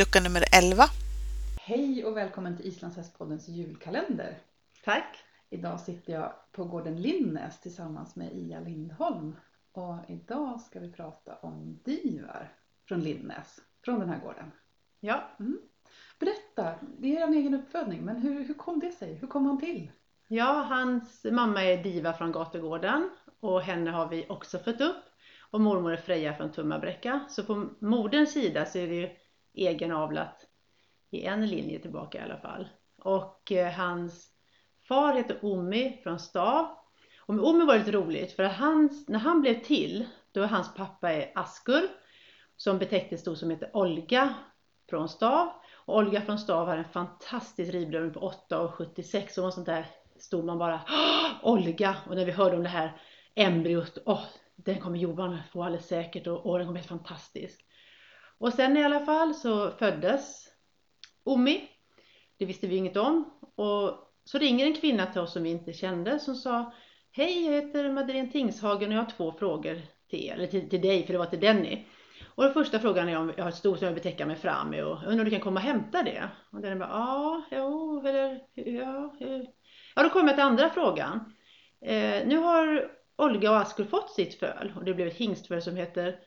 [0.00, 0.84] lucka nummer 11.
[1.60, 4.38] Hej och välkommen till Islandshästpoddens julkalender.
[4.84, 5.16] Tack.
[5.50, 9.36] Idag sitter jag på gården Linnäs tillsammans med Ia Lindholm.
[9.72, 12.52] Och idag ska vi prata om Divar
[12.88, 14.50] från Linnäs, från den här gården.
[15.00, 15.28] Ja.
[16.18, 19.14] Berätta, det är en egen uppfödning, men hur, hur kom det sig?
[19.14, 19.90] Hur kom han till?
[20.28, 25.04] ja, hans mamma är Diva från Gatugården och henne har vi också fött upp.
[25.50, 27.20] Och mormor är Freja från Tummabräcka.
[27.28, 29.10] Så på moderns sida så är det ju
[29.54, 30.46] egenavlat
[31.10, 32.68] i en linje tillbaka i alla fall.
[33.02, 34.28] Och eh, hans
[34.88, 36.76] far heter Omi från Stav.
[37.18, 40.42] Och med Omi var det lite roligt för att hans, när han blev till, då
[40.42, 41.88] är hans pappa är Askur
[42.56, 44.34] som betäcktes då som heter Olga
[44.90, 45.48] från Stav.
[45.72, 49.86] Och Olga från Stav har en fantastisk ridblöjning på 8,76 och sånt där
[50.16, 50.80] stod man bara
[51.42, 51.96] Olga!
[52.08, 53.00] Och när vi hörde om det här
[53.34, 54.22] embryot, åh,
[54.56, 57.64] den kommer Johan få alldeles säkert och, och den kommer bli fantastisk.
[58.40, 60.48] Och sen i alla fall så föddes
[61.24, 61.68] Omi.
[62.38, 63.30] Det visste vi inget om.
[63.54, 63.92] Och
[64.24, 66.72] så ringer en kvinna till oss som vi inte kände som sa
[67.12, 70.80] Hej, jag heter Madeleine Tingshagen och jag har två frågor till er, eller till, till
[70.80, 71.84] dig, för det var till Denny.
[72.24, 74.36] Och den första frågan är om jag har ett stort som jag vill täcka mig
[74.36, 76.28] fram med och undrar om du kan komma och hämta det?
[76.50, 79.44] Och den bara, ja, jo, eller, ja, ja.
[79.94, 80.02] ja.
[80.02, 81.34] då kommer jag till andra frågan.
[81.80, 85.76] Eh, nu har Olga och Askur fått sitt föl och det blev ett hingstföl som
[85.76, 86.18] heter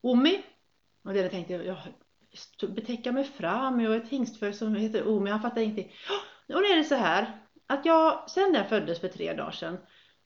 [0.00, 0.42] Omi.
[1.04, 1.78] Och det tänkte jag, jag
[2.74, 5.92] betäcka mig fram jag är ett hingstföl som heter Omi, han fattar ingenting.
[6.48, 9.78] Och nu är det så här att jag, sen jag föddes för tre dagar sedan,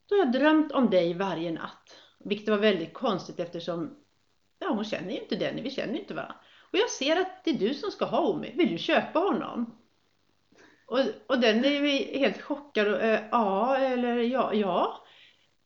[0.09, 1.97] då har jag drömt om dig varje natt.
[2.25, 3.97] Vilket var väldigt konstigt eftersom,
[4.59, 6.37] ja hon känner ju inte Denny, vi känner ju inte varandra.
[6.73, 9.79] Och jag ser att det är du som ska ha Omi, vill du köpa honom?
[10.87, 15.05] Och, och den är helt chockad och äh, ja, eller ja, ja.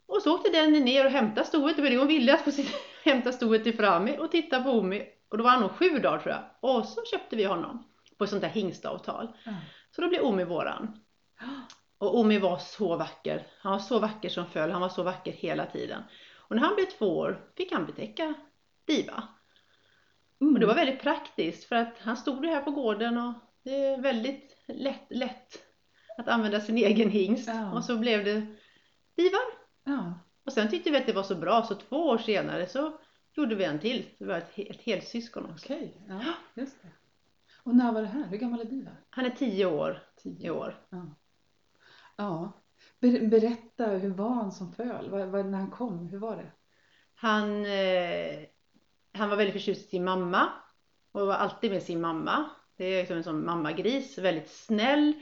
[0.06, 2.52] Och så åkte den ner och hämtade stoet, det var det hon ville, att få
[2.52, 2.74] sitt,
[3.08, 5.06] hämta stoet till Frami och titta på Omi.
[5.28, 6.44] Och då var han nog sju dagar tror jag.
[6.60, 7.84] Och så köpte vi honom
[8.18, 9.36] på ett sånt där hingstavtal.
[9.90, 11.00] Så då blev Omi våran.
[11.98, 13.46] Och Omi var så vacker.
[13.60, 14.70] Han var så vacker som föll.
[14.70, 16.02] Han var så vacker hela tiden.
[16.36, 18.34] Och när han blev två år fick han betäcka
[18.84, 19.22] Diva.
[20.40, 20.54] Mm.
[20.54, 23.32] Och det var väldigt praktiskt för att han stod ju här på gården och
[23.64, 25.58] det är väldigt lätt, lätt
[26.18, 27.48] att använda sin egen hingst.
[27.48, 27.72] Ja.
[27.72, 28.46] Och så blev det
[29.16, 29.40] Divar.
[29.84, 30.14] Ja.
[30.48, 32.92] Och sen tyckte vi att det var så bra så två år senare så
[33.34, 34.06] gjorde vi en till.
[34.18, 35.66] Det var ett, ett helsyskon också.
[35.66, 36.22] Okej, ja,
[36.54, 36.88] just det.
[37.62, 38.24] Och när var det här?
[38.24, 38.94] Hur gammal är Divar?
[39.10, 40.50] Han är tio år i Tio.
[40.50, 40.86] år.
[40.90, 41.06] Ja.
[42.16, 42.52] ja.
[43.00, 45.10] Ber, berätta, hur var han som föl?
[45.10, 46.50] Vad, vad, när han kom, hur var det?
[47.14, 48.48] Han, eh,
[49.12, 50.48] han var väldigt förtjust i sin mamma
[51.12, 52.50] och var alltid med sin mamma.
[52.76, 55.12] Det är som en sån mammagris, väldigt snäll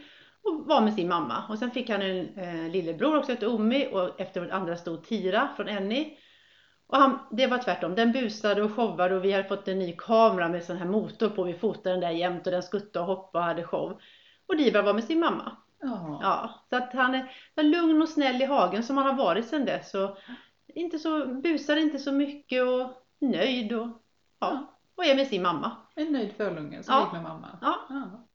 [0.48, 1.42] och var med sin mamma.
[1.48, 5.04] Och sen fick han en eh, lillebror också, hette Omi och efter den andra stod
[5.04, 6.18] Tira från Enni.
[6.88, 9.92] Och han, det var tvärtom, den busade och showade och vi hade fått en ny
[9.98, 11.42] kamera med sån här motor på.
[11.44, 14.00] Vi fotade den där jämt och den skuttade och hoppade och hade show.
[14.48, 15.56] Och Diva var med sin mamma.
[15.80, 16.20] Ja.
[16.22, 19.64] Ja, så att han är lugn och snäll i hagen som han har varit sedan
[19.64, 19.94] dess.
[19.94, 20.18] Och
[20.74, 22.90] inte så, busar inte så mycket och
[23.20, 23.88] nöjd och,
[24.40, 25.70] ja, och är med sin mamma.
[25.94, 27.00] En nöjd fölunge som Ja.
[27.02, 27.58] gick med mamma.
[27.62, 27.76] Ja.
[27.88, 28.26] Ja.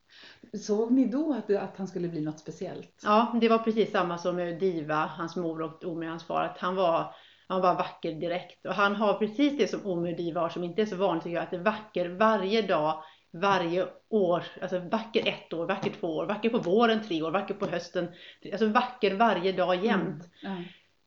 [0.57, 3.01] Såg ni då att, att han skulle bli något speciellt?
[3.03, 6.43] Ja, det var precis samma som med Diva, hans mor och Omi, hans far.
[6.43, 7.15] Att han var,
[7.47, 8.65] han var vacker direkt.
[8.65, 11.23] Och han har precis det som Omi och Diva har som inte är så vanligt
[11.23, 11.43] tycker jag.
[11.43, 14.43] Att det är vacker varje dag, varje år.
[14.61, 18.07] Alltså vacker ett år, vacker två år, vacker på våren tre år, vacker på hösten.
[18.51, 20.29] Alltså vacker varje dag jämt.
[20.41, 20.55] Ja.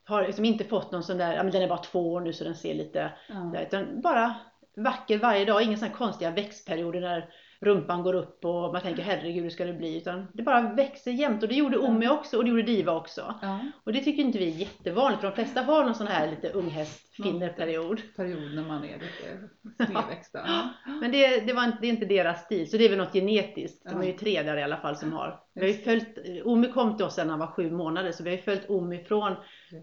[0.07, 2.33] Har liksom inte fått någon sån där, ja men den är bara två år nu
[2.33, 3.35] så den ser lite Ja.
[3.35, 4.35] där, utan bara
[4.75, 7.29] vacker varje dag, inga sådana konstiga växtperioder när
[7.59, 11.11] rumpan går upp och man tänker herregud hur ska det bli utan det bara växer
[11.11, 13.35] jämt och det gjorde Omi också och det gjorde Diva också.
[13.41, 13.59] Ja.
[13.83, 16.49] Och det tycker inte vi är jättevanligt för de flesta har någon sån här lite
[16.49, 18.01] unghästfinnerperiod.
[18.15, 19.49] Period när man är lite
[19.85, 20.39] snedväxta.
[20.47, 20.69] Ja.
[21.01, 23.13] Men det, det, var inte, det är inte deras stil så det är väl något
[23.13, 23.83] genetiskt.
[23.91, 25.39] De är ju tre där i alla fall som har.
[25.53, 28.29] Vi har ju följt, Omi kom till oss när han var sju månader så vi
[28.29, 29.35] har ju följt Omi från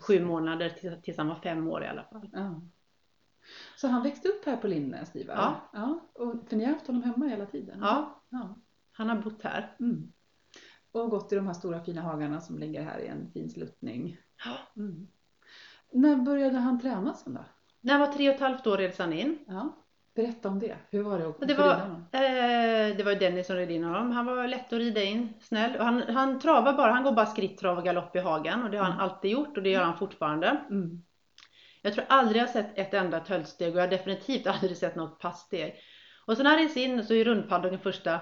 [0.08, 2.28] sju månader till- tills han var fem år i alla fall.
[2.32, 2.62] Ja.
[3.82, 5.34] Så han växte upp här på Linnäs, Divar?
[5.34, 5.54] Ja.
[5.72, 5.98] ja.
[6.12, 7.78] Och, för ni har haft honom hemma hela tiden?
[7.80, 8.54] Ja, ja.
[8.92, 9.76] han har bott här.
[9.80, 10.12] Mm.
[10.92, 14.16] Och gått i de här stora fina hagarna som ligger här i en fin sluttning.
[14.44, 14.82] Ja.
[14.82, 15.06] Mm.
[15.92, 17.40] När började han träna sen då?
[17.80, 19.38] När han var tre och ett halvt år reds han in.
[19.46, 19.68] Ja.
[20.14, 20.76] Berätta om det.
[20.90, 21.96] Hur var det att det var, rida honom?
[22.12, 24.10] eh, det var Dennis som red in honom.
[24.10, 25.76] Han var lätt att rida in, snäll.
[25.76, 28.62] Och han, han travar bara, han går bara skritt, trav och galopp i hagen.
[28.62, 29.04] Och det har han Mm.
[29.04, 30.60] alltid gjort och det gör han fortfarande.
[30.70, 31.02] Mm.
[31.82, 34.96] Jag tror aldrig jag har sett ett enda töltsteg och jag har definitivt aldrig sett
[34.96, 35.74] något passsteg.
[36.26, 38.20] Och så när han reds in så i rundpaddocken första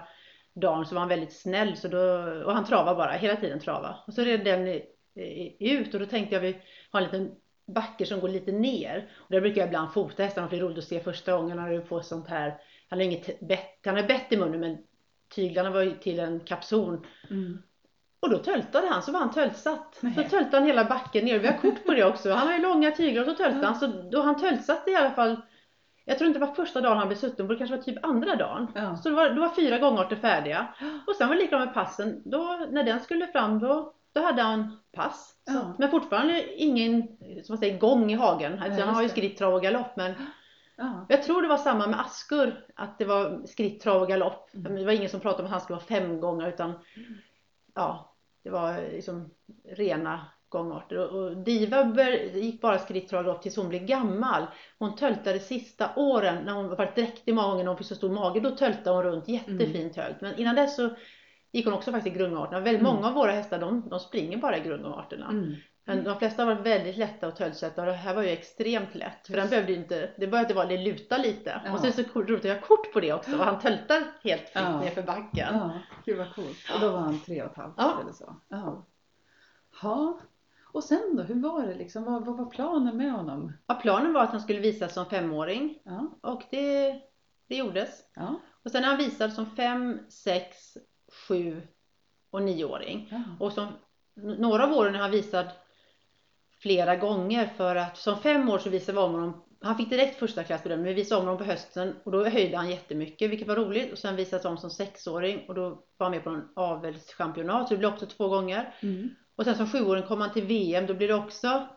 [0.55, 1.99] dagen så var han väldigt snäll så då,
[2.45, 3.97] och han travade bara, hela tiden trava.
[4.07, 4.85] Och så red den i,
[5.59, 6.57] i, ut och då tänkte jag vi
[6.91, 7.31] har en liten
[7.67, 9.11] backe som går lite ner.
[9.17, 11.57] Och där brukar jag ibland fota hästarna för det är roligt att se första gången
[11.57, 12.61] när du får sånt här
[12.91, 14.79] han har inget bett, han har bett i munnen men
[15.29, 17.07] tyglarna var ju till en kapson.
[17.31, 17.63] Mm.
[18.23, 19.99] Och då töltade han, så var han töltsatt.
[20.01, 20.15] Nej.
[20.15, 21.39] Så töltade han hela backen ner.
[21.39, 22.31] Vi har kort på det också.
[22.33, 23.75] Han har ju långa tyglar och så töltade han.
[23.77, 25.41] Så då han töltsatte i alla fall,
[26.05, 28.37] jag tror inte det var första dagen han blev sutten det kanske var typ andra
[28.37, 28.67] dagen.
[28.75, 28.97] Ja.
[28.97, 30.67] Så det var, då var fyra gångarter färdiga.
[31.07, 32.23] Och sen var det likadant med passen.
[32.25, 35.35] Då, när den skulle fram då, då hade han pass.
[35.49, 35.75] Så, Ja.
[35.79, 38.53] Men fortfarande ingen som man säger, gång i hagen.
[38.53, 39.13] Alltså, Nej, han har ju det.
[39.13, 39.97] skritt, trav och galopp.
[39.97, 40.15] Men
[40.77, 41.07] Ja.
[41.09, 42.65] jag tror det var samma med Askur.
[42.77, 44.55] Att det var skritt, trav och galopp.
[44.55, 44.75] Mm.
[44.77, 46.73] Det var ingen som pratade om att han skulle vara fem gånger utan
[47.75, 48.10] ja,
[48.43, 49.31] det var liksom
[49.77, 50.97] rena gångarter.
[51.15, 51.95] Och, Diva
[52.35, 54.47] gick bara skritt, trav och galopp tills hon blev gammal.
[54.79, 58.11] Hon töltade sista åren när hon var dräktig många gånger när hon fick så stor
[58.11, 58.41] mage.
[58.41, 60.21] Då töltade hon runt jättefint högt.
[60.21, 60.91] Men innan dess så
[61.53, 62.61] gick hon också faktiskt i grundarterna.
[62.61, 62.95] Väldigt Mm.
[62.95, 65.29] många av våra hästar de, de springer bara i grundarterna.
[65.31, 65.55] Mm.
[65.85, 68.95] Men de flesta har varit väldigt lätta att tölsätta och det här var ju extremt
[68.95, 69.27] lätt.
[69.27, 71.61] För den behövde inte, det började vara det luta lite.
[71.65, 71.73] Ja.
[71.75, 73.39] Och det så roligt att jag har kort på det också.
[73.39, 74.81] Och han töltar helt fritt Ja.
[74.81, 75.55] nerför backen.
[75.55, 75.73] Ja,
[76.05, 76.71] gud vad coolt.
[76.75, 77.99] Och då var han tre och ett halvt Ja.
[78.03, 78.37] eller så.
[78.49, 78.87] Ja.
[79.83, 80.21] Ha.
[80.73, 82.05] Och sen då, hur var det liksom?
[82.05, 83.53] Vad, vad var planen med honom?
[83.67, 86.19] Ja, planen var att han skulle visas som femåring Ja.
[86.21, 87.01] och det,
[87.49, 87.91] det gjordes.
[88.15, 88.35] Ja.
[88.65, 90.77] Och sen är han visad som fem, sex,
[91.29, 91.63] sju
[92.31, 93.09] och nioåring.
[93.11, 93.23] ja.
[93.41, 93.69] Och som,
[94.15, 95.47] några av åren är han visad
[96.63, 100.19] flera gånger för att som fem år så visade vi om honom han fick direkt
[100.19, 103.49] första klassbedömning, men vi visade om honom på hösten och då höjde han jättemycket vilket
[103.49, 106.49] var roligt och sen visades om som sexåring och då var han med på en
[106.57, 108.75] avelschampionat så det blev också två gånger.
[108.81, 109.11] Mm.
[109.37, 111.69] Och sen som sjuåring kom han till VM, då blir det också,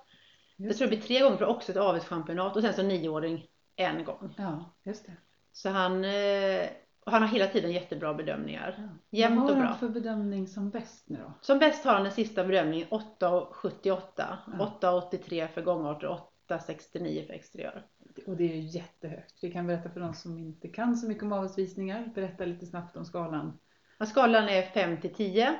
[0.57, 4.03] jag tror det blir tre gånger för också ett avelschampionat och sen som nioåring en
[4.03, 4.33] gång.
[4.37, 5.13] ja, just det.
[5.51, 6.67] Så han, eh,
[7.05, 8.75] han har hela tiden jättebra bedömningar.
[8.77, 9.17] Ja.
[9.17, 9.69] Jämnt vad och har bra.
[9.69, 11.33] han för bedömning som bäst nu då?
[11.41, 13.99] Som bäst har han den sista bedömningen 8,78.
[14.17, 14.37] Ja.
[14.81, 17.85] 8,83 för gångarter och 8,69 för exteriör.
[18.27, 19.35] Och det är ju jättehögt.
[19.41, 22.11] Vi kan berätta för de som inte kan så mycket om avelsvisningar.
[22.15, 23.59] Berätta lite snabbt om skalan.
[23.97, 25.55] Ja, Skalan är 5 till 10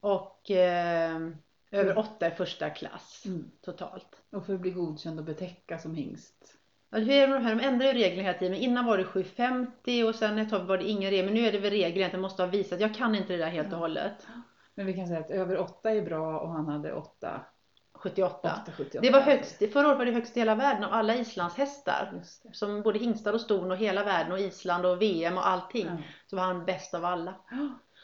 [0.00, 1.20] och eh,
[1.70, 3.50] över 8 är första klass Mm.
[3.60, 4.22] totalt.
[4.30, 6.58] Och för att bli godkänd och betäcka som hingst.
[6.92, 7.54] Ja, hur är de, här?
[7.54, 8.54] de ändrar ju reglerna hela tiden.
[8.54, 11.24] Innan var det 7,50 och sen ett tag var det ingen regel.
[11.24, 12.80] Men nu är det väl regler att man måste ha visat.
[12.80, 14.26] Jag kan inte det där helt och hållet.
[14.74, 17.40] Men vi kan säga att över 8 är bra och han hade 8,
[17.94, 18.62] 78.
[18.66, 18.98] 8,78.
[19.02, 22.12] Det var högst, förra året var det högst i hela världen av alla Islands hästar.
[22.14, 22.54] Just det.
[22.54, 25.86] Som både hingstar och ston och hela världen och Island och VM och allting.
[25.86, 25.96] Ja.
[26.26, 27.34] Så var han bäst av alla.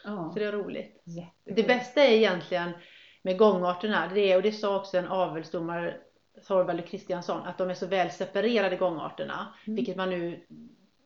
[0.03, 1.03] Ja, Så det är roligt.
[1.05, 1.55] jättekul.
[1.55, 2.71] Det bästa är egentligen
[3.21, 5.97] med gångarterna, det är, och det sa också en avelsdomare,
[6.49, 9.47] Thorvald Kristiansson, att de är så väl separerade gångarterna.
[9.67, 9.75] Mm.
[9.75, 10.45] Vilket man nu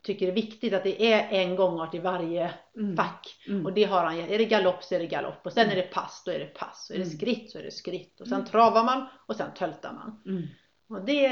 [0.02, 2.96] tycker är viktigt, att det är en gångart i varje Mm.
[2.96, 3.26] fack.
[3.48, 3.66] Mm.
[3.66, 5.78] Och det har han, är det galopp så är det galopp och sen Mm.
[5.78, 6.90] är det pass, då är det pass.
[6.90, 7.18] Och är det Mm.
[7.18, 8.20] skritt så är det skritt.
[8.20, 8.46] Och sen Mm.
[8.50, 10.22] travar man och sen töltar man.
[10.88, 11.28] Och det,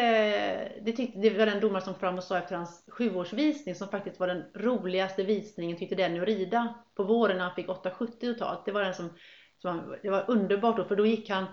[0.84, 4.20] det, tyckte, det var den domare som fram och sa efter hans sjuårsvisning som faktiskt
[4.20, 8.64] var den roligaste visningen tyckte Denny att rida på våren när han fick 8,70 totalt.
[8.64, 9.10] Det var den som,
[9.58, 11.44] som han, det var underbart då för då gick han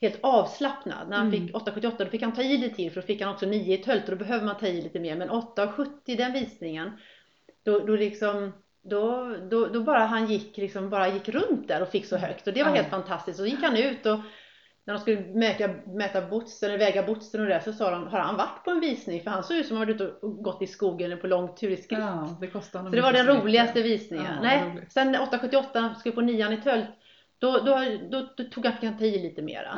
[0.00, 1.08] helt avslappnad.
[1.08, 1.40] När han Mm.
[1.46, 3.74] fick 8,78 då fick han ta i lite till för då fick han också 9
[3.74, 5.16] i tölt och då behöver man ta i lite mer.
[5.16, 6.90] Men 8,70 den visningen
[7.64, 8.52] då, då liksom
[8.82, 12.46] då, då, då bara han gick, liksom bara gick runt där och fick så högt
[12.46, 12.76] och det var Ja.
[12.76, 13.38] helt fantastiskt.
[13.38, 14.18] Så gick han ut och
[14.84, 18.18] när de skulle mäta, mäta botsen, eller väga botsen och det så sa de, har
[18.18, 19.22] han varit på en visning?
[19.22, 21.54] För han såg ut som om han varit ute och gått i skogen på lång
[21.54, 21.98] tur i skritt.
[21.98, 24.26] Ja, det så det var den roligaste visningen.
[24.34, 26.86] Ja, Nej, sen 878 skulle på nian i tölt,
[27.40, 27.78] då, då,
[28.10, 29.68] då, då tog han, i lite mera.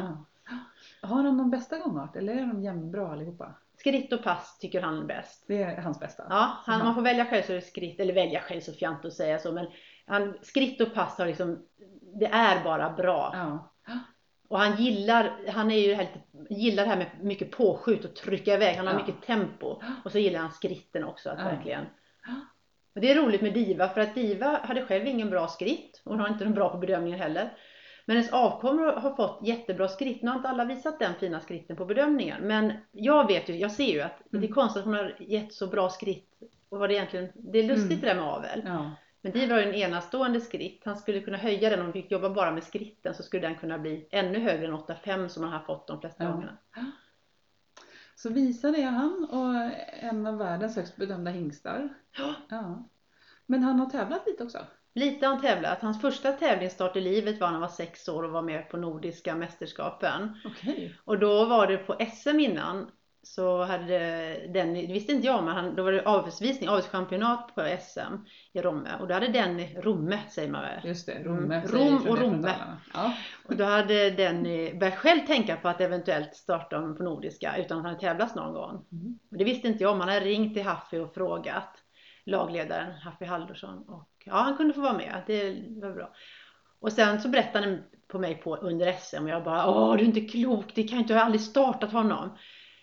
[0.50, 1.08] Ja.
[1.08, 3.54] Har han någon bästa gångart eller är de jämnbra allihopa?
[3.76, 5.44] Skritt och pass tycker han är bäst.
[5.46, 6.26] Det är hans bästa?
[6.30, 9.04] Ja, han, man får välja själv så är det skritt, eller välja själv så fjant
[9.04, 9.66] att säga så, men
[10.06, 11.58] han, skritt och pass har liksom,
[12.14, 13.30] det är bara bra.
[13.34, 13.68] Ja.
[14.48, 16.20] Och han gillar, han är ju lite-
[16.54, 18.76] gillar det här med mycket påskjut och trycka iväg.
[18.76, 18.98] Han har Ja.
[19.06, 19.82] mycket tempo.
[20.04, 21.30] Och så gillar han skritten också.
[21.30, 21.84] Att verkligen.
[22.94, 26.02] Och det är roligt med Diva för att Diva hade själv ingen bra skritt.
[26.04, 27.52] Och hon har inte den bra på bedömningen heller.
[28.06, 30.22] Men hennes avkommor har fått jättebra skritt.
[30.22, 32.42] Nu har inte alla visat den fina skritten på bedömningen.
[32.42, 34.52] Men jag vet ju, jag ser ju att det är Mm.
[34.52, 36.28] konstigt att hon har gett så bra skritt.
[36.68, 38.00] Och vad det egentligen, det är lustigt Mm.
[38.00, 38.62] det där med avel.
[38.64, 38.90] ja.
[39.24, 40.82] Men Diva har ju en enastående skritt.
[40.84, 43.54] Han skulle kunna höja den om vi fick jobba bara med skritten så skulle den
[43.56, 46.30] kunna bli ännu högre än 8,5 som han har fått de flesta Ja.
[46.30, 46.58] gångerna.
[48.22, 49.54] Så visade är han och
[50.04, 51.88] en av världens högst bedömda hingstar.
[52.18, 52.34] Ja.
[52.48, 52.88] Ja.
[53.46, 54.58] Men han har tävlat lite också?
[54.94, 55.82] Lite har han tävlat.
[55.82, 58.76] Hans första tävlingsstart i livet var när han var sex år och var med på
[58.76, 60.36] Nordiska mästerskapen.
[60.44, 60.98] Okej.
[61.04, 62.90] Och då var det på SM innan
[63.22, 63.98] så hade
[64.48, 68.14] den, det visste inte jag men han, då var det avelsvisning, avelschampionat på SM
[68.52, 68.90] i Romme.
[69.00, 70.80] Och då hade den, Romme säger man väl?
[70.88, 71.24] Just det, Mm.
[71.24, 71.62] Romme.
[71.66, 72.54] Rom säger och Romme.
[72.94, 73.12] Ja.
[73.48, 74.42] Och då hade den
[74.78, 78.34] börjat själv tänka på att eventuellt starta om på Nordiska utan att han hade tävlat
[78.34, 78.84] någon gång.
[78.92, 79.18] Mm.
[79.30, 80.00] Och det visste inte jag om.
[80.00, 81.68] Han hade ringt till Haffi och frågat.
[82.24, 83.78] lagledaren Haffi Haldursson.
[83.88, 85.22] Och ja, han kunde få vara med.
[85.26, 85.50] Det
[85.82, 86.10] var bra.
[86.80, 90.02] Och sen så berättade han på mig på under SM och jag bara Åh, du
[90.02, 92.30] är inte klok, det kan inte, jag har aldrig startat honom.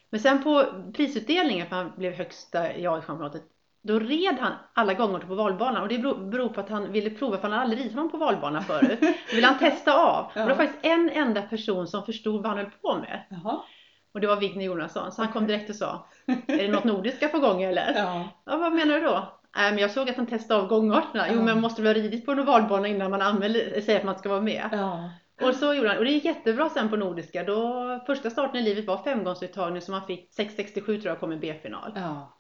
[0.10, 3.44] Men sen på prisutdelningen, för han blev högsta i AIK-championatet,
[3.82, 7.38] då red han alla gånger på valbanan och det beror på att han ville prova
[7.38, 9.00] för han hade aldrig ridit honom på valbanan förut.
[9.30, 10.32] Då ville han testa av.
[10.36, 10.42] Ja.
[10.42, 13.24] Och det var faktiskt en enda person som förstod vad han höll på med.
[13.30, 13.60] Jaha.
[14.14, 15.12] Och det var Vigny Jonasson.
[15.12, 17.94] Så han kom direkt och sa Är det något nordiska på gång eller?
[17.96, 18.28] Ja.
[18.46, 19.40] ja vad menar du då?
[19.56, 21.26] Nej men jag såg att han testade av gångarterna.
[21.30, 24.06] Jo men man måste väl ha ridit på en ovalbana innan man anmäler, säger att
[24.06, 24.70] man ska vara med.
[24.72, 25.10] Ja.
[25.42, 27.44] Och så gjorde han, och det gick jättebra sen på Nordiska.
[27.44, 31.38] Då, första starten i livet var femgångsuttagning som han fick 6,67 tror jag kom i
[31.38, 31.92] B-final.
[31.96, 32.36] Ja.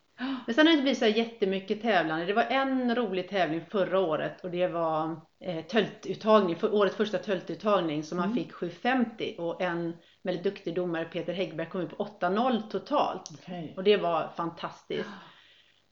[0.46, 2.26] Men sen har det inte blivit så jättemycket tävlande.
[2.26, 7.18] Det var en rolig tävling förra året och det var eh, töltuttagning, för, årets första
[7.18, 8.30] töltuttagning som mm.
[8.30, 13.32] han fick 7,50 och en väldigt duktig domare, Peter Häggberg, kom ut på 8,0 totalt.
[13.34, 13.74] Okay.
[13.76, 15.10] Och det var fantastiskt.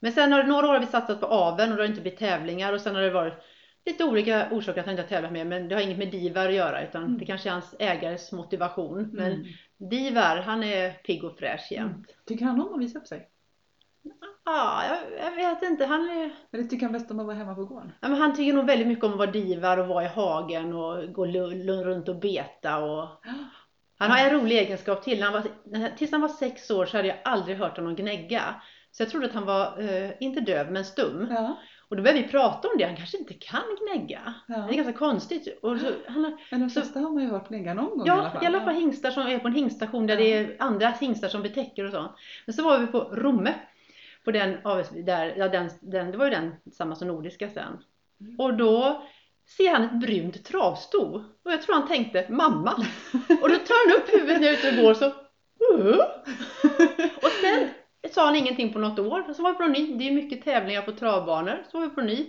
[0.00, 2.00] Men sen har det några år har vi satsat på aveln och det har inte
[2.00, 3.34] blivit tävlingar och sen har det varit
[3.88, 6.48] lite olika orsaker att han inte har tävlat mer men det har inget med Divar
[6.48, 7.18] att göra utan mm.
[7.18, 9.10] det kanske är hans ägares motivation.
[9.12, 9.46] Men mm.
[9.78, 11.92] Divar, han är pigg och fräsch jämt.
[11.92, 12.04] Mm.
[12.26, 13.28] Tycker han om att visa upp sig?
[14.44, 15.84] Ja, jag, jag, vet inte.
[15.84, 16.30] Han är...
[16.52, 17.92] Eller tycker han bäst om att vara hemma på gården?
[18.00, 20.72] Ja, men han tycker nog väldigt mycket om att vara divar och vara i hagen
[20.72, 23.08] och gå runt och beta och
[24.00, 25.22] Han har en rolig egenskap till.
[25.22, 25.42] Han var,
[25.96, 28.62] tills han var sex år så hade jag aldrig hört honom gnägga.
[28.90, 31.26] Så jag trodde att han var, eh, inte döv, men stum.
[31.30, 31.58] Ja.
[31.88, 34.34] Och då började vi prata om det, han kanske inte kan gnägga.
[34.46, 34.56] Ja.
[34.56, 35.58] Det är ganska konstigt.
[35.62, 38.06] Och så, han har, men de flesta så, har man ju hört gnägga någon gång
[38.06, 38.38] ja, i alla fall.
[38.42, 40.20] Ja, i alla fall hingstar som är på en hingstation där ja.
[40.20, 42.14] det är andra hingstar som betäcker och så.
[42.46, 43.54] Men så var vi på Romme.
[44.24, 44.56] På den,
[45.04, 47.78] där, ja, den, den, det var ju den samma som Nordiska sen.
[48.20, 48.40] Mm.
[48.40, 49.02] Och då
[49.56, 51.24] ser han ett brunt travsto.
[51.44, 52.72] Och jag tror han tänkte mamma.
[53.42, 55.06] och då tar han upp huvudet när jag är ute och går så
[55.74, 55.98] uh.
[57.22, 57.68] Och sen
[58.14, 59.32] sa han ingenting på något år.
[59.32, 59.98] Så var vi på ny.
[59.98, 61.62] Det är mycket tävlingar på travbanor.
[61.70, 62.26] Så var vi på ny.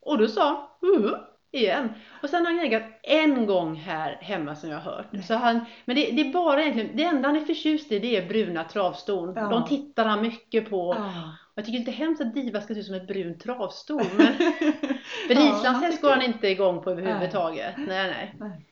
[0.00, 1.14] Och då sa uh,
[1.50, 1.92] igen.
[2.22, 5.24] Och sen har han gnäggat en gång här hemma som jag har hört.
[5.24, 8.16] Så han, men det, det, är bara egentligen, det enda han är förtjust i det
[8.16, 9.32] är bruna travston.
[9.36, 9.48] Ja.
[9.48, 10.94] De tittar han mycket på.
[10.98, 11.36] Ja.
[11.54, 14.06] Jag tycker inte hemskt att Diva ska se ut som ett brunt travston.
[14.16, 14.34] Men
[15.26, 17.74] för ja, islandshäst går han inte igång på överhuvudtaget.
[17.76, 18.34] Nej, nej.
[18.40, 18.66] nej.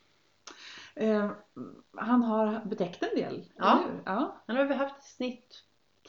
[0.95, 1.31] Eh,
[1.97, 3.85] han har betäckt en del, ja.
[4.05, 4.43] ja.
[4.47, 5.63] Han har väl haft snitt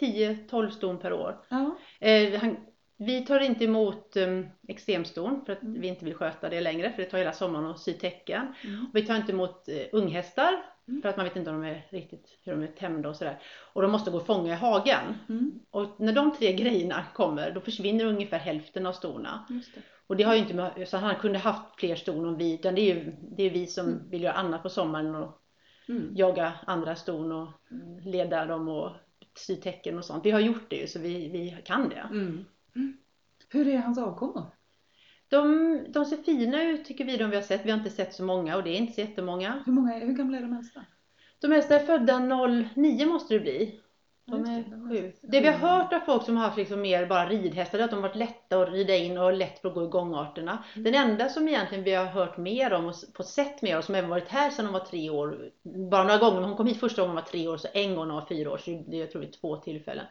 [0.04, 1.46] 10-12 ston per år.
[1.50, 1.78] Ja.
[2.00, 2.58] Eh, han,
[2.98, 5.82] vi tar inte emot um, extremston för att mm.
[5.82, 8.54] vi inte vill sköta det längre för det tar hela sommaren att sy täcken.
[8.64, 8.86] Mm.
[8.94, 11.02] Vi tar inte emot uh, unghästar mm.
[11.02, 13.42] för att man vet inte om de är riktigt hur de är tämjda och sådär.
[13.74, 15.14] Och de måste gå och fånga i hagen.
[15.30, 15.60] Mm.
[15.72, 19.48] Och när de tre grejerna kommer då försvinner ungefär hälften av stona.
[20.08, 22.76] Och det har ju inte med, så han kunde haft fler ston om vi, utan
[22.76, 24.10] det är ju det är vi som mm.
[24.10, 25.42] vill göra annat på sommaren och
[25.90, 26.12] mm.
[26.16, 27.48] jaga andra ston och
[28.04, 28.92] leda dem och
[29.40, 30.26] sy tecken och sånt.
[30.26, 32.08] Vi har gjort det ju så vi, vi kan det.
[32.12, 32.46] Mm.
[32.76, 32.98] Mm.
[33.50, 34.46] Hur är hans avkommor?
[35.28, 37.66] De, de ser fina ut tycker vi de vi har sett.
[37.66, 39.64] Vi har inte sett så många och det är inte så jättemånga.
[39.66, 40.86] Hur, många, hur gamla är de äldsta?
[41.40, 42.20] De äldsta är födda
[42.76, 43.83] 09 måste det bli.
[44.26, 45.14] De är sju.
[45.22, 47.90] Det vi har hört av folk som har haft liksom mer bara ridhästar är att
[47.90, 50.64] de har varit lätta att rida in och lätt för att gå i gångarterna.
[50.76, 50.84] Mm.
[50.84, 53.96] Den enda som egentligen vi har hört mer om och fått sett mer om som
[53.96, 55.50] även varit här sedan hon var tre år.
[55.90, 58.08] Bara några gånger, hon kom hit första gången hon var tre år så en gång
[58.08, 58.58] när hon var fyra år.
[58.58, 60.06] Så det är jag tror vi två tillfällen.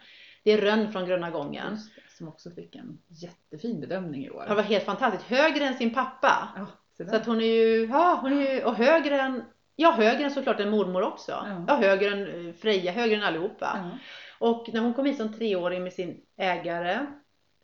[0.44, 1.74] Det är Rönn från Gröna Gången.
[1.74, 4.44] Det, som också fick en jättefin bedömning i år.
[4.48, 5.24] Det var helt fantastiskt.
[5.24, 6.48] Högre än sin pappa.
[6.56, 6.66] Ja,
[7.10, 9.42] så att hon är ju, ja, hon är ju, och högre än
[9.82, 11.32] Ja, högre än såklart en mormor också.
[11.32, 13.70] Ja, ja högre än Freja, högre än allihopa.
[13.74, 13.98] Ja.
[14.38, 17.06] Och när hon kom hit som treåring med sin ägare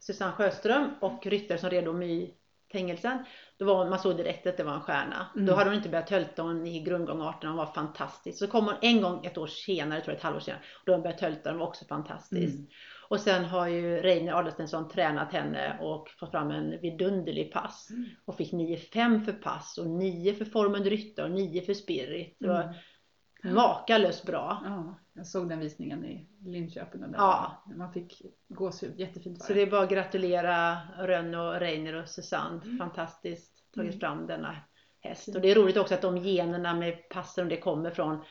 [0.00, 2.34] Susanne Sjöström och ryttare som red om i
[2.72, 3.24] fängelsen.
[3.58, 5.26] Då var man såg direkt att det var en stjärna.
[5.34, 5.46] Mm.
[5.46, 8.38] Då hade hon inte börjat tölta hon i grundgångarterna, hon var fantastisk.
[8.38, 10.92] Så kom hon en gång ett år senare, tror jag ett halvår senare, och då
[10.92, 12.54] hon börjat tölta, hon var också fantastisk.
[12.54, 12.66] Mm.
[13.08, 17.90] Och sen har ju Reine Adelsson tränat henne och fått fram en vidunderlig pass.
[17.90, 18.04] Mm.
[18.24, 22.42] Och fick 9-5 för pass och 9 för formen rytta och 9 för spirit.
[22.42, 23.54] Mm.
[23.54, 24.62] Makalöst bra.
[24.64, 27.00] Ja, jag såg den visningen i Linköping.
[27.00, 27.64] där ja.
[27.76, 32.08] Man fick gåshud, jättefint var Så det är bara att gratulera Rönn och Reiner och
[32.08, 32.60] Susanne.
[32.64, 32.78] Mm.
[32.78, 34.00] Fantastiskt tagit mm.
[34.00, 34.56] fram denna
[35.00, 35.34] häst.
[35.34, 38.24] Och det är roligt också att de generna med passen det kommer från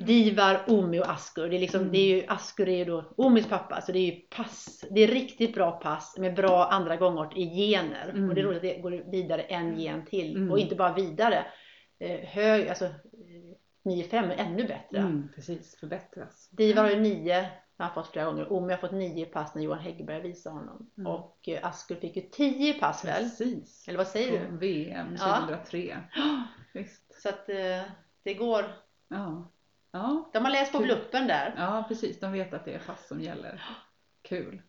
[0.00, 1.48] Divar, Omi och Askur.
[1.48, 1.92] Det är, liksom, mm.
[1.92, 4.84] det är ju, Askur är ju då Omis pappa, så det är ju pass.
[4.90, 8.08] Det är riktigt bra pass med bra andra gångart i gener.
[8.08, 8.28] Mm.
[8.28, 10.36] Och det är roligt att det går vidare en gen till.
[10.36, 10.50] Mm.
[10.50, 11.46] Och inte bara vidare.
[11.98, 12.90] Eh, hög, alltså
[13.84, 14.98] 9-5 är ännu bättre.
[14.98, 16.48] Mm, precis, förbättras.
[16.50, 18.52] Divar har ju 9, han har fått flera gånger.
[18.52, 20.90] Omi har fått 9 pass när Johan Häggberg visade honom.
[20.98, 21.12] Mm.
[21.12, 23.22] Och eh, Askur fick ju 10 pass väl?
[23.22, 23.88] Precis.
[23.88, 24.58] Eller vad säger På du?
[24.58, 25.98] VM 2003.
[26.14, 26.42] Ja.
[26.74, 27.22] Visst.
[27.22, 27.82] Så att eh,
[28.22, 28.64] det går.
[29.08, 29.52] Ja.
[29.92, 30.30] Ja.
[30.32, 31.54] De har läst på bluppen där.
[31.56, 32.20] Ja, precis.
[32.20, 33.62] De vet att det är pass som gäller.
[34.22, 34.62] Kul.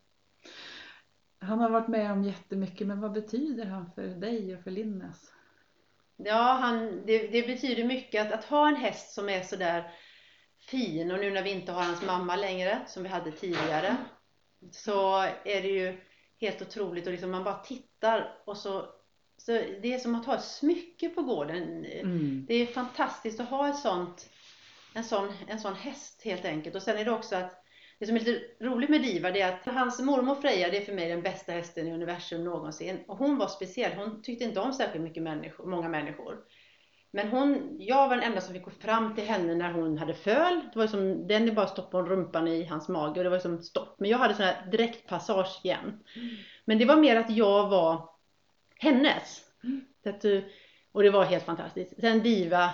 [1.39, 5.31] Han har varit med om jättemycket, men vad betyder han för dig och för Linnes?
[6.17, 9.91] Ja, han, det, det betyder mycket att, att ha en häst som är sådär
[10.59, 13.95] fin och nu när vi inte har hans mamma längre som vi hade tidigare
[14.71, 15.97] så är det ju
[16.39, 18.85] helt otroligt och liksom man bara tittar och så,
[19.37, 21.85] så det är som att ha ett smycke på gården.
[21.85, 22.45] Mm.
[22.47, 24.29] Det är fantastiskt att ha ett sånt,
[24.93, 26.75] en, sån, en sån häst helt enkelt.
[26.75, 27.63] Och sen är det också att
[27.99, 30.85] det som är lite roligt med Diva det är att hans mormor Freja det är
[30.85, 33.03] för mig den bästa hästen i universum någonsin.
[33.07, 33.93] Och hon var speciell.
[33.93, 36.39] Hon tyckte inte om särskilt mycket människor, många människor.
[37.11, 40.13] Men hon, jag var den enda som fick gå fram till henne när hon hade
[40.13, 40.61] föl.
[40.73, 43.61] Det var som, den är bara stoppade rumpan i hans mage och det var som
[43.61, 43.99] stopp.
[43.99, 45.99] Men jag hade sån här direktpassage igen.
[46.65, 48.09] Men det var mer att jag var
[48.75, 49.41] hennes.
[49.63, 49.85] Mm.
[50.03, 50.25] Så att,
[50.91, 52.01] och det var helt fantastiskt.
[52.01, 52.69] Sen Diva,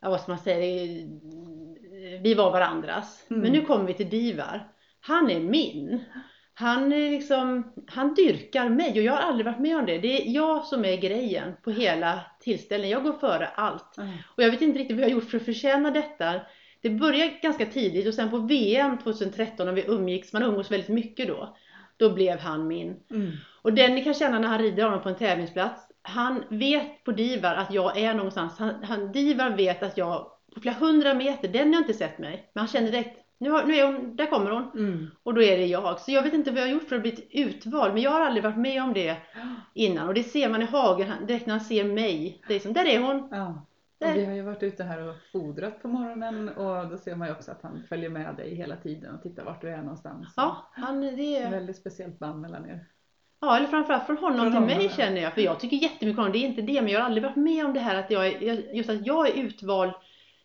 [0.00, 1.06] ja vad ska man säga, det,
[2.22, 3.26] vi var varandras.
[3.30, 3.42] Mm.
[3.42, 4.68] Men nu kommer vi till Divar.
[5.00, 6.04] Han är min.
[6.54, 9.98] Han, är liksom, han dyrkar mig och jag har aldrig varit med om det.
[9.98, 12.98] Det är jag som är grejen på hela tillställningen.
[12.98, 13.94] Jag går före allt.
[13.96, 14.02] Ja.
[14.36, 16.40] Och jag vet inte riktigt vad jag har gjort för att förtjäna detta.
[16.80, 20.88] Det började ganska tidigt och sen på VM 2013 när vi umgicks, man umgås väldigt
[20.88, 21.56] mycket då.
[21.96, 22.96] Då blev han min.
[23.10, 23.32] Mm.
[23.62, 25.87] Och den ni kan känna när han rider honom på en tävlingsplats.
[26.08, 28.58] Han vet på Divar att jag är någonstans.
[28.58, 32.50] Han, han, Divar vet att jag på flera hundra meter, den har inte sett mig.
[32.52, 34.70] Men han känner direkt, nu, har, nu är hon, där kommer hon.
[34.74, 35.06] Mm.
[35.22, 36.00] Och då är det jag.
[36.00, 37.94] Så jag vet inte vad jag har gjort för att bli utvald.
[37.94, 39.16] Men jag har aldrig varit med om det
[39.74, 40.08] innan.
[40.08, 42.42] Och det ser man i hagen direkt när han ser mig.
[42.48, 43.28] Det är som, där är hon.
[43.30, 43.64] Ja.
[43.98, 44.14] Där.
[44.14, 47.34] Vi har ju varit ute här och fodrat på morgonen och då ser man ju
[47.34, 50.34] också att han följer med dig hela tiden och tittar vart du är någonstans.
[50.36, 51.50] Ja, han, det är...
[51.50, 52.86] väldigt speciellt band mellan er.
[53.40, 54.92] Ja, eller framförallt från honom Från till honom, mig ja.
[54.96, 55.34] känner jag.
[55.34, 56.32] För jag tycker jättemycket om honom.
[56.32, 56.82] Det är inte det.
[56.82, 59.28] Men jag har aldrig varit med om det här att jag är, just att jag
[59.28, 59.92] är utvald.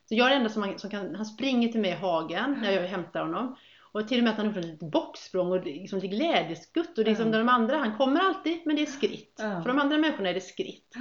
[0.09, 2.59] Så jag är den enda som, han- som kan, han springer till mig i hagen
[2.61, 3.55] när jag hämtar honom.
[3.91, 6.09] Och till och med att han har gjort ett litet bocksprång och det- liksom till
[6.09, 6.97] glädjeskutt.
[6.97, 7.37] Och liksom Ja.
[7.37, 9.33] de andra, han kommer alltid men det är skritt.
[9.63, 10.93] För de andra människorna är det skritt.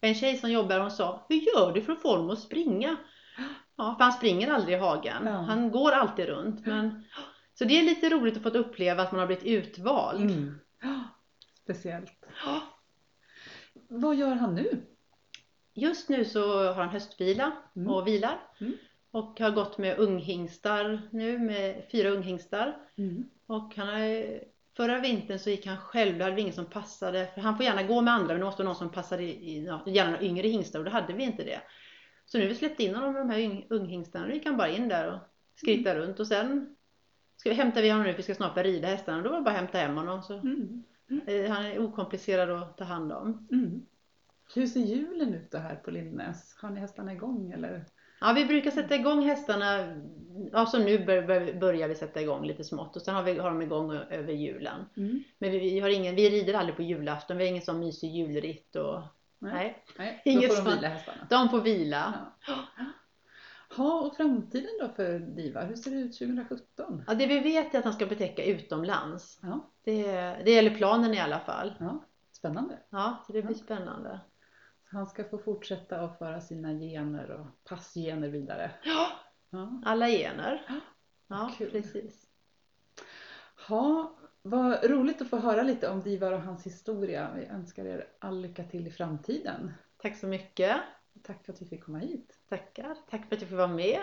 [0.00, 2.96] En tjej som jobbar hon sa, hur gör du för att få honom att springa?
[3.76, 5.26] Ja, för han springer aldrig i hagen.
[5.44, 6.66] Han går alltid runt.
[6.66, 7.04] Men...
[7.54, 10.30] Så det är lite roligt att få uppleva att man har blivit utvald.
[10.30, 10.54] Mm.
[11.68, 12.12] Speciellt.
[12.44, 12.62] Ja.
[13.88, 14.80] Vad gör han nu?
[15.74, 17.90] Just nu så har han höstvila Mm.
[17.90, 18.40] och vilar.
[18.60, 18.72] Mm.
[19.10, 22.76] Och har gått med unghingstar nu med fyra unghingstar.
[22.96, 23.24] Mm.
[23.46, 24.40] Och han har,
[24.76, 27.26] förra vintern så gick han själv, då hade vi ingen som passade.
[27.34, 29.64] För han får gärna gå med andra men det måste vara någon som passade i,
[29.86, 31.60] gärna yngre hingstar och då hade vi inte det.
[32.26, 34.56] Så nu har vi släppt in honom med de här unghingstarna och då gick han
[34.56, 35.18] bara in där och
[35.54, 36.20] skrittade runt.
[36.20, 36.76] Och sen
[37.36, 39.36] ska, hämtar vi honom nu för vi ska snart börja rida hästarna och då var
[39.38, 40.22] det bara att hämta hem honom.
[40.22, 40.84] Så, Mm.
[41.26, 43.48] Eh, han är okomplicerad att ta hand om.
[43.52, 43.86] Mm.
[44.54, 46.56] Hur ser julen ut då här på Lindnäs?
[46.62, 47.84] Har ni hästarna igång eller?
[48.20, 49.96] Ja, vi brukar sätta igång hästarna,
[50.66, 53.50] som nu bör, bör, börjar vi sätta igång lite smått och sen har vi har
[53.50, 54.84] de igång över julen.
[54.96, 55.22] Mm.
[55.38, 58.10] Men vi, vi, har ingen, vi rider aldrig på julafton, vi har ingen sån mysig
[58.10, 59.02] julritt och
[59.38, 59.52] Nej.
[59.52, 59.84] nej.
[59.98, 61.26] Nej, Inget då får de vila hästarna.
[61.30, 62.14] De får vila.
[62.46, 62.54] Ja.
[63.76, 67.04] Ha, och framtiden då för Diva, hur ser det ut 2017?
[67.06, 69.38] Ja, det vi vet är att han ska betäcka utomlands.
[69.42, 70.02] Ja, Det,
[70.44, 71.74] det gäller planen i alla fall.
[71.80, 72.04] ja.
[72.32, 72.78] Spännande.
[72.90, 74.20] Ja, så det blir spännande.
[74.90, 78.70] Han ska få fortsätta att föra sina gener och passgener vidare.
[78.84, 79.06] Ja,
[79.50, 79.82] Ja.
[79.84, 80.62] alla gener.
[81.28, 81.70] Ja, Kul.
[81.70, 82.26] precis.
[83.68, 87.28] Ha, vad roligt att få höra lite om Divar och hans historia.
[87.36, 89.72] Vi önskar er all lycka till i framtiden.
[89.96, 90.76] Tack så mycket.
[91.22, 92.38] Tack för att vi fick komma hit.
[92.48, 92.96] Tackar.
[93.10, 94.00] Tack för att jag fick vara med.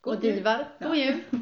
[0.00, 0.20] God och.
[0.20, 0.96] Divar, god Ja.
[0.96, 1.20] jul!